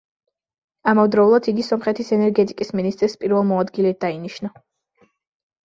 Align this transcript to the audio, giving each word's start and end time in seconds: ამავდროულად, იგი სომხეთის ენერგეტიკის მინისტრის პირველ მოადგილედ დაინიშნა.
ამავდროულად, 0.91 1.49
იგი 1.51 1.65
სომხეთის 1.67 2.09
ენერგეტიკის 2.17 2.73
მინისტრის 2.81 3.19
პირველ 3.23 3.47
მოადგილედ 3.53 4.03
დაინიშნა. 4.09 4.55